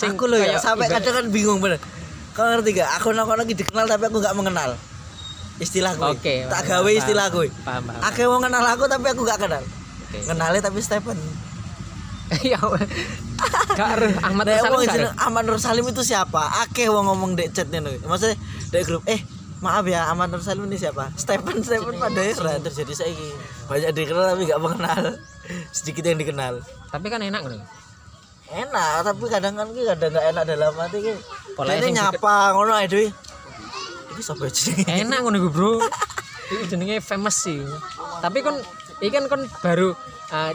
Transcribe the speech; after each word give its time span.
Sing 0.00 0.16
aku 0.16 0.24
loh 0.32 0.40
ya 0.40 0.56
sampai 0.56 0.88
kadang 0.88 1.12
kan 1.12 1.26
bingung 1.28 1.60
bener. 1.60 1.76
Kau 2.32 2.48
ngerti 2.48 2.80
gak? 2.80 2.88
Aku 2.96 3.12
aku 3.12 3.32
lagi 3.36 3.52
dikenal 3.52 3.84
tapi 3.84 4.08
aku 4.08 4.24
gak 4.24 4.32
mengenal. 4.32 4.72
Istilah 5.60 5.92
gue. 5.92 6.16
Oke, 6.16 6.48
tak 6.48 6.64
gawe 6.64 6.88
istilah 6.88 7.28
gue. 7.28 7.52
Paham, 7.68 7.84
paham. 7.84 8.00
Akeh 8.00 8.24
wong 8.24 8.40
kenal 8.40 8.64
aku 8.64 8.88
tapi 8.88 9.12
aku 9.12 9.28
gak 9.28 9.44
kenal. 9.44 9.60
Oke. 9.60 10.18
kenalnya 10.24 10.60
tapi 10.64 10.80
Stephen. 10.80 11.20
Ya 12.46 12.62
gak 13.74 13.90
eruh 13.98 14.14
Ahmad 14.22 14.46
Nek 14.46 14.62
Salim 14.62 14.86
jeneng. 14.86 15.14
Ahmad 15.18 15.42
Nur 15.50 15.58
Salim 15.58 15.82
itu 15.90 16.06
siapa? 16.06 16.62
Akeh 16.62 16.86
wong 16.86 17.10
ngomong 17.10 17.34
dek 17.34 17.50
chat 17.50 17.66
nih. 17.68 17.82
Maksudnya 18.06 18.38
dek 18.70 18.86
grup 18.86 19.02
eh 19.10 19.18
maaf 19.58 19.82
ya 19.90 20.06
Ahmad 20.06 20.30
Nur 20.30 20.38
Salim 20.38 20.70
ini 20.70 20.78
siapa? 20.78 21.10
Stephen 21.18 21.58
Stephen 21.66 21.98
pada 21.98 22.22
era 22.22 22.62
terjadi 22.62 22.94
saya 22.94 23.10
banyak 23.66 23.90
dikenal 23.98 24.24
tapi 24.30 24.42
gak 24.46 24.62
mengenal. 24.62 25.02
Sedikit 25.74 26.06
yang 26.06 26.22
dikenal. 26.22 26.62
Tapi 26.94 27.06
kan 27.10 27.18
enak 27.18 27.42
nih 27.50 27.60
enak 28.50 29.06
tapi 29.06 29.24
kadang 29.30 29.54
kan 29.54 29.68
ki 29.70 29.82
kadang 29.86 30.10
gak 30.10 30.26
enak 30.34 30.44
dalam 30.44 30.74
hati 30.74 30.98
ki 30.98 31.14
ini 31.60 31.88
nyapa 31.94 32.34
ngono 32.56 32.72
ae 32.74 32.86
dhewe 32.90 33.08
iki 34.20 34.22
sapa 34.28 34.44
jenenge? 34.52 34.84
Enak 34.84 35.18
ngono 35.24 35.36
iku, 35.40 35.48
bro. 35.48 35.72
Itu 36.52 36.76
jenenge 36.76 37.00
famous 37.00 37.40
sih. 37.40 37.64
Tapi 38.20 38.44
kon 38.44 38.60
iki 39.00 39.08
kan 39.08 39.24
kon 39.32 39.48
baru 39.64 39.96
eh, 40.28 40.52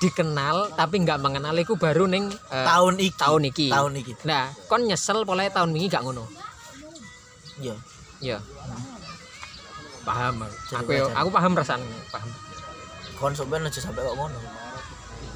dikenal 0.00 0.72
tapi 0.74 1.04
nggak 1.04 1.20
mengenal 1.20 1.52
iku 1.60 1.76
baru 1.76 2.08
ning 2.08 2.32
eh, 2.32 2.64
tahun 2.64 2.96
iki. 2.96 3.18
tahun 3.20 3.42
iki. 3.52 3.68
Tahun 3.68 3.92
iki. 4.00 4.12
Nah 4.24 4.48
kon 4.64 4.88
nyesel 4.88 5.28
pola 5.28 5.44
tahun 5.52 5.76
ini 5.76 5.92
gak 5.92 6.02
ngono? 6.08 6.24
Iya. 7.60 7.76
Iya. 8.24 8.38
Paham 10.08 10.48
aku. 10.48 10.90
Yo- 10.96 11.12
aku 11.12 11.28
paham 11.28 11.52
perasaan 11.52 11.82
paham. 12.08 12.30
Kon 13.20 13.36
sampean 13.36 13.68
aja 13.68 13.78
sampai 13.78 14.02
kok 14.02 14.16
ngono. 14.16 14.38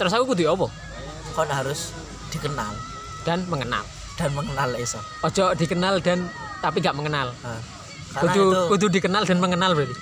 Terus 0.01 0.13
aku 0.17 0.33
kudu 0.33 0.49
apa 0.49 0.67
kon 1.37 1.53
harus 1.53 1.93
dikenal. 2.33 2.73
Dan 3.29 3.45
mengenal. 3.53 3.85
Dan 4.17 4.33
mengenal 4.33 4.73
iso 4.81 4.97
ojo 5.21 5.53
dikenal 5.53 6.01
dan 6.01 6.25
tapi 6.65 6.81
gak 6.81 6.97
mengenal. 6.97 7.37
Nah, 7.45 7.61
kudu 8.17 8.43
itu 8.49 8.61
kudu 8.73 8.87
dikenal 8.89 9.29
dan 9.29 9.39
mengenal 9.45 9.77
berarti. 9.77 9.93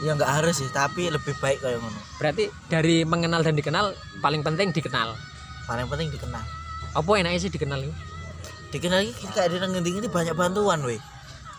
Ya 0.00 0.16
nggak 0.16 0.30
harus 0.30 0.62
sih 0.62 0.70
tapi 0.70 1.10
lebih 1.10 1.34
baik 1.42 1.58
kayak 1.60 1.82
ngono. 1.82 2.00
Berarti 2.16 2.48
dari 2.70 3.02
mengenal 3.02 3.42
dan 3.42 3.58
dikenal 3.58 3.92
paling 4.22 4.46
penting 4.46 4.70
dikenal. 4.70 5.18
Paling 5.66 5.90
penting 5.90 6.14
dikenal. 6.14 6.40
Apa 6.94 7.10
enaknya 7.18 7.42
sih 7.42 7.50
dikenal 7.50 7.82
itu? 7.82 7.94
Dikenal 8.70 9.02
iki 9.02 9.26
kayak 9.34 9.50
ada 9.50 9.66
nang 9.66 9.76
ngendi 9.76 10.06
banyak 10.06 10.32
bantuan 10.38 10.80
weh. 10.86 11.02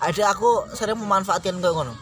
Ada 0.02 0.34
aku 0.34 0.72
sering 0.74 0.98
memanfaatkan 0.98 1.60
kayak 1.60 1.76
ngono. 1.76 1.94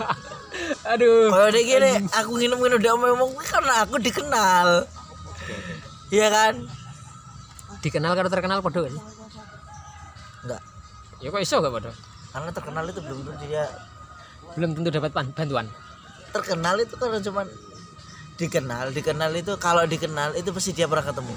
Aduh. 0.94 1.28
Kalau 1.28 1.48
dia 1.52 1.62
gini 1.66 1.90
aku 2.16 2.30
nginep-nginep 2.38 2.80
dia 2.80 2.94
ngomong 2.96 3.34
karena 3.44 3.74
aku 3.84 4.00
dikenal 4.00 4.88
iya 6.14 6.28
kan? 6.28 6.54
Dikenal 7.84 8.12
kalau 8.16 8.30
terkenal 8.32 8.58
podo 8.64 8.88
sih? 8.88 9.02
Enggak 10.46 10.62
ya 11.18 11.34
kok 11.34 11.42
iso 11.42 11.58
gak 11.58 11.74
podo 11.74 11.90
karena 12.30 12.50
terkenal 12.54 12.84
itu 12.86 13.00
belum 13.02 13.18
tentu 13.26 13.44
dia 13.50 13.64
belum 14.54 14.70
tentu 14.74 14.88
dapat 14.90 15.10
bantuan. 15.12 15.66
Terkenal 16.34 16.76
itu 16.82 16.94
kan 16.94 17.20
cuma 17.24 17.42
dikenal. 18.38 18.90
Dikenal 18.90 19.30
itu 19.38 19.52
kalau 19.60 19.84
dikenal 19.84 20.34
itu 20.34 20.50
pasti 20.50 20.70
dia 20.72 20.86
pernah 20.86 21.04
ketemu. 21.04 21.34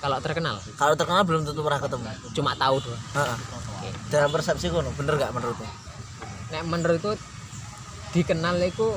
Kalau 0.00 0.18
terkenal? 0.20 0.56
Kalau 0.76 0.94
terkenal 0.94 1.22
belum 1.24 1.42
tentu 1.46 1.60
pernah 1.62 1.80
ketemu. 1.80 2.08
Cuma 2.36 2.52
tahu 2.58 2.76
doang. 2.84 3.02
Heeh. 3.16 3.38
Oke. 3.74 3.88
dalam 4.08 4.30
persepsi 4.32 4.66
kono 4.70 4.90
bener 4.94 5.14
gak 5.18 5.32
menurutmu? 5.34 5.66
Nek 6.52 6.62
menurutku 6.68 7.12
dikenal 8.14 8.56
itu 8.62 8.88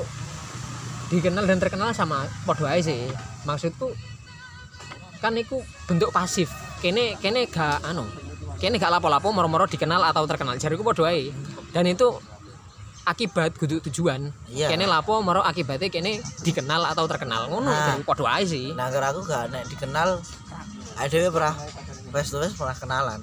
dikenal 1.08 1.44
dan 1.48 1.58
terkenal 1.58 1.90
sama 1.96 2.26
podo 2.46 2.64
aja 2.68 2.84
sih. 2.84 3.10
Maksudku 3.48 3.92
kan 5.18 5.34
itu 5.34 5.58
bentuk 5.84 6.08
pasif. 6.08 6.48
Kene 6.78 7.18
kene 7.18 7.46
gak 7.46 7.82
anu 7.82 8.06
kene 8.56 8.76
gak 8.76 8.90
lapo-lapo 8.90 9.30
moro-moro 9.30 9.66
dikenal 9.66 10.02
atau 10.02 10.22
terkenal. 10.24 10.54
Jariku 10.56 10.82
podo 10.82 11.02
aja 11.02 11.30
dan 11.70 11.84
itu 11.84 12.06
akibat 13.02 13.56
kudu 13.56 13.80
tujuan. 13.88 14.30
Iya. 14.46 14.68
kene 14.68 14.84
lapo 14.84 15.18
moro 15.18 15.40
akibatnya 15.40 15.88
kene 15.88 16.20
dikenal 16.40 16.86
atau 16.86 17.04
terkenal. 17.04 17.48
Ngono 17.48 17.66
Nah. 17.66 17.98
aja 18.26 18.46
sih. 18.46 18.70
Nah 18.72 18.86
aku 18.88 19.20
gak? 19.24 19.50
Nek 19.50 19.64
dikenal 19.68 20.20
ada 20.94 21.16
pernah 21.30 21.54
to 22.24 22.36
face 22.38 22.54
pernah 22.54 22.74
kenalan. 22.74 23.20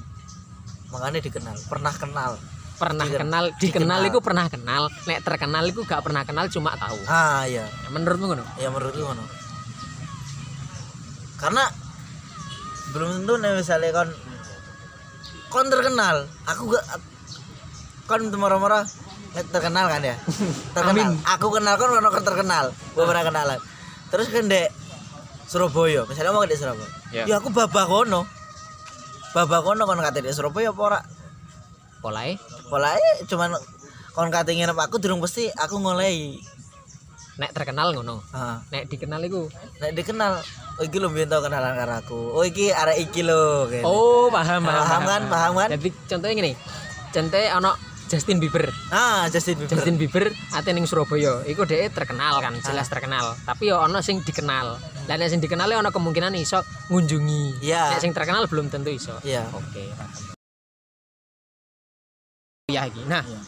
Makanya 0.92 1.20
dikenal 1.20 1.56
pernah 1.68 1.94
kenal. 1.94 2.32
Pernah 2.76 3.08
Diken- 3.08 3.24
kenal 3.24 3.46
dikenal 3.56 4.00
dikenal. 4.04 4.10
itu 4.12 4.20
pernah 4.20 4.46
kenal. 4.52 4.84
Nek 5.08 5.20
terkenal 5.24 5.64
itu 5.64 5.80
gak 5.84 6.04
pernah 6.04 6.28
kenal 6.28 6.52
cuma 6.52 6.76
tahu. 6.76 7.00
Ah 7.08 7.48
iya. 7.48 7.64
Menurutmu 7.88 8.26
ngono? 8.28 8.44
Ya 8.58 8.68
menurutku 8.68 9.00
ngono. 9.00 9.24
Karena 11.36 11.64
belum 12.96 13.10
tentu 13.12 13.34
nih 13.44 13.52
misalnya 13.60 13.92
kon 13.92 14.10
kon 15.52 15.68
terkenal. 15.68 16.24
Aku 16.48 16.72
gak 16.72 16.86
kon 18.08 18.24
marah-marah 18.40 18.88
nek 19.36 19.46
terkenal 19.52 19.92
kan 19.92 20.00
ya? 20.00 20.16
Terkenal. 20.76 21.12
Amin. 21.12 21.20
aku 21.28 21.48
kenal 21.52 21.76
kon 21.76 21.92
kon 21.92 22.24
terkenal 22.24 22.72
gue 22.72 23.04
pernah 23.04 23.24
kenalan. 23.28 23.60
Terus 24.08 24.32
kan 24.32 24.48
dek 24.48 24.72
Surabaya 25.46 26.08
misalnya 26.08 26.32
mau 26.32 26.48
ke 26.48 26.56
Surabaya. 26.56 26.90
Ya. 27.12 27.24
ya 27.28 27.36
aku 27.44 27.52
babak 27.52 27.92
kono. 27.92 28.24
Babak 29.36 29.62
kono 29.68 29.84
kon 29.84 30.00
kate 30.00 30.24
dek 30.24 30.32
Surabaya 30.32 30.72
apa 30.72 30.82
ora? 30.82 31.00
Polai 32.00 32.40
polanya 32.72 33.12
cuman 33.28 33.52
kon 34.16 34.32
kate 34.32 34.56
nginep 34.56 34.78
aku 34.80 35.04
durung 35.04 35.20
pasti 35.20 35.52
aku 35.52 35.84
ngolei 35.84 36.40
nek 37.36 37.52
terkenal 37.52 37.92
ngono. 37.92 38.24
Ah 38.32 38.64
nek 38.72 38.88
dikenal 38.88 39.20
itu 39.28 39.52
nek 39.84 39.92
dikenal 39.92 40.40
oh 40.76 40.84
iki 40.84 40.98
lho 41.00 41.08
mbiyen 41.08 41.28
tau 41.28 41.40
kenalan 41.40 41.74
karo 41.74 41.94
aku. 41.98 42.20
Oh 42.34 42.44
iki 42.44 42.70
arek 42.70 42.98
iki 43.02 43.22
lho 43.22 43.68
kayak 43.68 43.84
oh 43.84 44.28
paham 44.28 44.62
paham, 44.62 44.84
Paham 44.84 45.02
kan, 45.04 45.22
paham. 45.28 45.52
kan? 45.56 45.70
jadi 45.74 45.90
contohnya 46.08 46.36
gini. 46.36 46.52
Contohnya 47.10 47.50
ono 47.56 47.72
Justin 48.06 48.38
Bieber. 48.38 48.70
Ah 48.92 49.26
Justin 49.28 49.58
Bieber. 49.58 49.72
Justin 49.72 49.96
Bieber 49.98 50.26
ate 50.52 50.70
ning 50.76 50.86
Surabaya. 50.86 51.42
Iku 51.44 51.66
dhek 51.66 51.90
terkenal 51.92 52.38
kan 52.38 52.54
jelas 52.60 52.86
terkenal. 52.86 53.34
Tapi 53.44 53.72
yo 53.72 53.80
ono 53.80 54.04
sing 54.04 54.22
dikenal. 54.22 54.78
Dan 55.08 55.22
nek 55.22 55.30
sing 55.30 55.42
dikenal 55.42 55.72
ono 55.72 55.90
kemungkinan 55.90 56.36
iso 56.36 56.62
ngunjungi. 56.90 57.64
Iya. 57.64 57.96
nek 57.96 58.02
sing 58.02 58.14
terkenal 58.14 58.46
belum 58.46 58.70
tentu 58.70 58.92
iso. 58.92 59.16
Iya. 59.24 59.48
Oke 59.52 59.90
ya 62.66 62.90
iki. 62.90 63.02
Nah 63.06 63.22
Iya. 63.24 63.40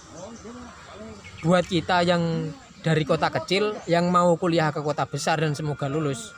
buat 1.41 1.65
kita 1.65 2.01
yang 2.01 2.49
dari 2.81 3.03
kota 3.03 3.29
kecil 3.29 3.77
yang 3.85 4.09
mau 4.09 4.37
kuliah 4.37 4.69
ke 4.69 4.81
kota 4.81 5.05
besar 5.05 5.41
dan 5.41 5.53
semoga 5.53 5.85
lulus 5.85 6.33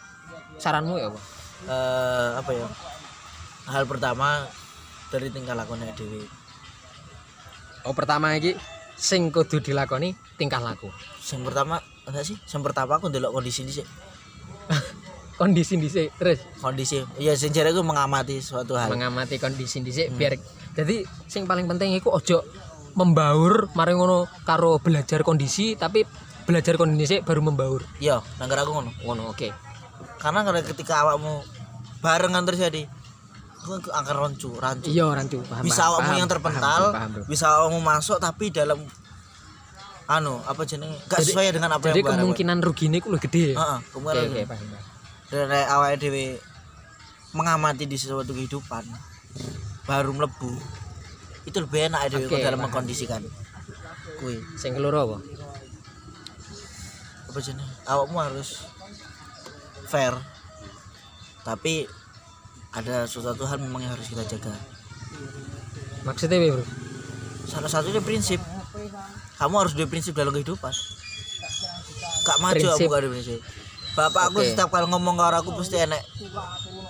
saranmu 0.60 0.96
ya 1.00 1.10
apa 1.10 1.22
Eh, 1.68 2.30
apa 2.40 2.52
ya? 2.56 2.68
Hal 3.68 3.84
pertama 3.84 4.48
dari 5.12 5.28
tingkah 5.28 5.58
lakunya 5.58 5.92
dewi. 5.92 6.24
Oh 7.84 7.92
pertama 7.92 8.32
iki 8.40 8.56
sing 8.96 9.28
kudu 9.28 9.60
dilakoni 9.60 10.16
tingkah 10.40 10.64
laku. 10.64 10.88
Yang 11.20 11.42
pertama 11.52 11.84
enggak 12.08 12.24
sih? 12.24 12.38
Yang 12.48 12.62
pertama 12.72 12.96
aku 12.96 13.12
ndelok 13.12 13.36
kondisi 13.36 13.68
sih 13.68 13.84
kondisi 15.40 15.80
dhisik 15.80 16.16
terus? 16.16 16.40
Kondisi 16.64 17.04
ya 17.20 17.36
sing 17.36 17.52
jare 17.52 17.76
aku 17.76 17.84
mengamati 17.84 18.40
suatu 18.40 18.80
hal. 18.80 18.92
Mengamati 18.92 19.36
kondisi 19.40 19.84
dhisik 19.84 20.16
biar 20.16 20.40
jadi 20.76 21.04
sing 21.28 21.44
paling 21.44 21.68
penting 21.68 21.96
iku 21.96 22.14
ojo 22.16 22.44
membaur 22.96 23.72
mari 23.76 23.96
ngono 23.96 24.28
karo 24.44 24.80
belajar 24.80 25.24
kondisi 25.24 25.76
tapi 25.80 26.04
belajar 26.48 26.76
kondisi 26.80 27.20
baru 27.24 27.44
membaur. 27.44 27.82
Iya 28.00 28.24
nanggar 28.40 28.64
aku 28.64 28.72
ngono. 28.80 28.92
Ngono 29.04 29.32
oke 29.32 29.69
karena 30.20 30.40
kalau 30.44 30.60
ketika 30.62 30.94
awakmu 31.02 31.42
barengan 32.00 32.44
terjadi 32.46 32.86
aku 33.60 33.80
akan 33.90 34.16
rancu 34.18 34.50
rancu. 34.56 34.88
Iya 34.88 35.12
rancu. 35.12 35.40
Paham 35.44 35.64
bisa 35.64 35.82
paham, 35.82 35.90
awakmu 35.90 36.04
paham, 36.06 36.16
yang 36.16 36.28
paham, 36.28 36.36
terpental 36.38 36.82
paham, 36.82 36.94
paham, 36.94 37.10
bro. 37.12 37.24
bisa 37.26 37.46
awakmu 37.50 37.80
masuk 37.82 38.18
tapi 38.18 38.46
dalam 38.50 38.80
anu 40.06 40.42
apa 40.44 40.62
jenenge? 40.64 40.96
Gak 41.06 41.20
Jadi- 41.20 41.28
sesuai 41.30 41.48
dengan 41.54 41.72
apa 41.72 41.86
jadi 41.86 41.96
yang 41.96 42.06
harapkan. 42.06 42.20
kemungkinan 42.22 42.58
ruginya 42.60 42.98
iku 42.98 43.10
lebih 43.10 43.24
gede. 43.26 43.46
Ya 43.46 43.58
Heeh, 43.58 43.80
kemungkinan 43.90 44.24
oke 44.26 44.42
paham 44.44 44.68
paham. 44.68 44.88
dan 45.30 45.44
nek 45.46 45.68
awake 45.70 45.98
dhewe 45.98 46.26
mengamati 47.30 47.86
di 47.86 47.94
sesuatu 47.94 48.32
kehidupan 48.32 48.84
baru 49.86 50.12
mlebu 50.12 50.52
itu 51.46 51.58
lebih 51.58 51.80
enak 51.88 52.02
dhewe 52.10 52.26
Oke, 52.26 52.40
dalam 52.40 52.58
paham. 52.58 52.64
mengkondisikan. 52.68 53.22
Kuwi. 54.18 54.40
Sing 54.56 54.74
keloro 54.74 55.00
apa? 55.06 55.18
Apa 57.28 57.40
jenenge? 57.40 57.70
Awakmu 57.86 58.18
harus 58.18 58.66
fair. 59.90 60.14
Tapi 61.42 61.90
ada 62.70 63.10
sesuatu 63.10 63.50
hal 63.50 63.58
memang 63.58 63.82
yang 63.82 63.94
harus 63.98 64.06
kita 64.06 64.22
jaga. 64.24 64.54
Maksudnya 66.06 66.38
bro? 66.54 66.62
Salah 67.50 67.68
satunya 67.68 68.00
prinsip. 68.00 68.38
Kamu 69.42 69.56
harus 69.58 69.74
ada 69.74 69.90
prinsip 69.90 70.14
dalam 70.14 70.30
kehidupan. 70.30 70.70
Gak 72.22 72.38
maju 72.44 72.54
Prinsip. 72.54 72.86
aku 72.86 72.94
gak 72.94 73.02
ada 73.02 73.10
prinsip. 73.10 73.40
Bapak 73.98 74.24
aku 74.30 74.40
Oke. 74.46 74.48
setiap 74.54 74.70
kali 74.70 74.86
ngomong 74.86 75.16
karo 75.18 75.36
aku 75.42 75.50
pasti 75.58 75.82
enek 75.82 76.00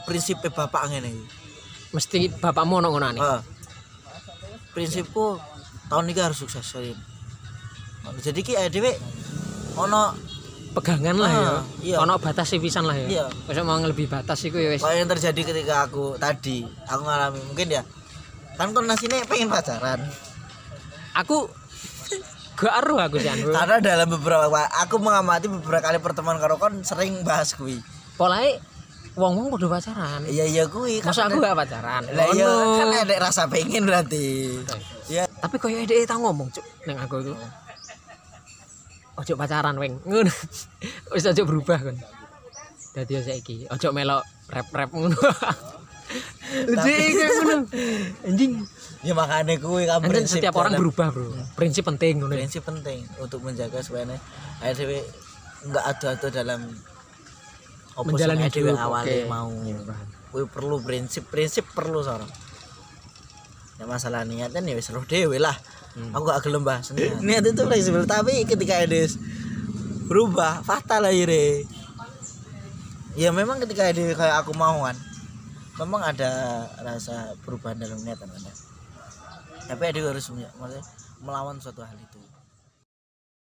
prinsipnya 0.04 0.52
bapak 0.52 0.92
ngene 0.92 1.10
iki. 1.10 1.26
Mesti 1.96 2.18
bapakmu 2.38 2.84
ono 2.84 2.88
ngono 2.92 3.08
nih 3.16 3.22
Ah. 3.24 3.42
prinsipku 4.70 5.42
tahun 5.90 6.06
ini 6.12 6.22
harus 6.22 6.38
sukses 6.38 6.62
jadi 8.22 8.40
ki 8.46 8.54
dhewe 8.70 8.94
ono 9.74 10.14
pegangan 10.76 11.16
lah 11.18 11.32
ya. 11.32 11.42
Ah, 11.42 11.62
iya. 11.82 11.98
ono 12.02 12.16
batas 12.22 12.54
pisan 12.56 12.86
lah 12.86 12.96
ya. 12.96 13.08
Iya. 13.08 13.26
Masa 13.50 13.62
mau 13.66 13.78
lebih 13.80 14.06
batas 14.06 14.40
iku 14.46 14.58
ya 14.62 14.70
wis. 14.74 14.82
Kayak 14.82 14.98
yang 15.02 15.10
terjadi 15.10 15.42
ketika 15.54 15.76
aku 15.90 16.16
tadi 16.22 16.66
aku 16.88 17.02
ngalami 17.06 17.40
mungkin 17.50 17.68
ya 17.70 17.84
kan 18.60 18.76
kon 18.76 18.86
nasine 18.86 19.24
pengen 19.26 19.48
pacaran? 19.48 20.04
Aku 21.16 21.48
gak 22.60 22.76
aruh 22.84 23.00
aku 23.00 23.24
sih 23.24 23.32
karena 23.32 23.80
dalam 23.80 24.08
beberapa 24.12 24.52
aku 24.84 25.00
mengamati 25.00 25.48
beberapa 25.48 25.80
kali 25.80 25.98
pertemuan 26.04 26.38
karo 26.44 26.60
kon 26.60 26.84
sering 26.84 27.24
bahas 27.24 27.56
kui. 27.56 27.80
Polahe 28.20 28.60
wong-wong 29.16 29.56
kudu 29.56 29.72
pacaran. 29.72 30.28
Iya 30.28 30.46
iya 30.46 30.64
kui. 30.68 31.00
Masa 31.00 31.32
aku 31.32 31.40
gak 31.40 31.56
pacaran? 31.56 32.04
Lah 32.12 32.28
iya 32.36 32.52
kan 32.84 32.88
ada 33.08 33.16
rasa 33.18 33.48
pengen 33.48 33.88
berarti. 33.88 34.60
Ya 35.08 35.30
tapi 35.40 35.56
koyo 35.56 35.80
ide 35.80 36.04
tau 36.04 36.20
ngomong 36.20 36.52
cuk 36.52 36.66
neng 36.84 37.00
aku 37.00 37.24
itu 37.24 37.34
ojo 39.20 39.34
pacaran 39.36 39.76
weng 39.76 40.00
ngono. 40.08 40.32
Wis 41.14 41.28
ojo 41.28 41.44
berubah 41.44 41.80
kan 41.92 41.96
dadi 42.96 43.20
yo 43.20 43.22
saiki 43.22 43.68
ojo 43.70 43.88
melok 43.92 44.24
rap-rap 44.50 44.90
ngono. 44.96 45.20
Jadi 46.50 46.94
kayak 47.14 47.32
ngono. 47.38 47.56
Anjing. 48.28 48.52
Ya 49.00 49.14
makanya 49.16 49.56
kui 49.62 49.84
kan 49.88 50.04
prinsip 50.04 50.42
setiap 50.42 50.56
orang 50.60 50.76
berubah 50.76 51.08
bro. 51.14 51.32
Prinsip 51.56 51.84
penting 51.86 52.24
ngono. 52.24 52.34
Prinsip 52.34 52.64
penting 52.66 53.06
untuk 53.22 53.44
menjaga 53.46 53.80
supaya 53.84 54.18
air 54.64 54.76
dewe 54.76 55.04
nggak 55.70 55.84
adu-adu 55.96 56.28
dalam 56.32 56.62
opo 58.00 58.16
Menjalani 58.16 58.48
dhewe 58.48 58.72
hidup, 58.72 58.80
awalnya 58.80 59.16
oke. 59.24 59.28
mau. 59.28 59.52
Kui 60.30 60.44
perlu 60.48 60.80
prinsip 60.82 61.28
prinsip 61.28 61.68
perlu 61.76 62.00
seorang 62.02 62.49
ya 63.80 63.88
masalah 63.88 64.28
niatnya 64.28 64.60
ya 64.60 64.76
wis 64.76 64.92
roh 64.92 65.08
dewe 65.08 65.40
lah. 65.40 65.56
Hmm. 65.90 66.14
aku 66.14 66.24
gak 66.30 66.46
gelem 66.46 66.62
bahas 66.62 66.94
niat 66.94 67.42
itu 67.42 67.66
fleksibel 67.66 68.06
tapi 68.06 68.46
ketika 68.46 68.78
Edis 68.86 69.18
berubah 70.06 70.62
fatal 70.62 71.10
akhirnya 71.10 71.66
ya 73.18 73.34
memang 73.34 73.58
ketika 73.58 73.90
Edis 73.90 74.14
kayak 74.14 74.46
aku 74.46 74.54
mau 74.54 74.86
kan 74.86 74.94
memang 75.82 76.02
ada 76.06 76.30
rasa 76.86 77.34
perubahan 77.42 77.82
dalam 77.82 77.98
niat 78.06 78.22
kan 78.22 78.30
tapi 79.66 79.82
Edis 79.90 80.06
harus 80.06 80.26
maksudnya 80.30 80.84
melawan 81.26 81.58
suatu 81.58 81.82
hal 81.82 81.98
itu 81.98 82.19